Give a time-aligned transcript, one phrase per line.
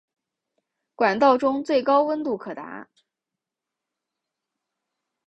[0.95, 2.89] 管道中最高温度可达。